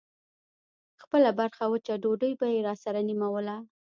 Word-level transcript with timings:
خپله 1.01 1.29
برخه 1.39 1.63
وچه 1.67 1.93
ډوډۍ 2.03 2.31
به 2.39 2.47
يې 2.53 2.59
راسره 2.67 2.99
نيموله. 3.09 3.55